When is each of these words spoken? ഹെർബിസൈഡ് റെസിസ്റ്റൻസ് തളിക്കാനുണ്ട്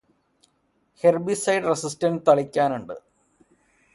ഹെർബിസൈഡ് 1.03 1.63
റെസിസ്റ്റൻസ് 1.63 2.25
തളിക്കാനുണ്ട് 2.27 2.95